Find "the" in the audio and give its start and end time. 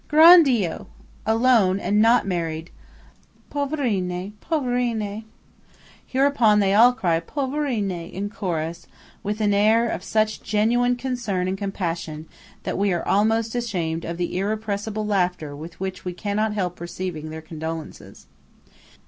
14.17-14.39